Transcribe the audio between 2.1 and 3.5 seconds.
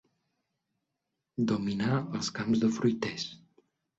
als camps de fruiters.